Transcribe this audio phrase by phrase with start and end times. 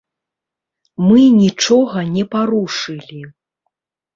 [1.09, 3.21] Мы нічога не парушылі.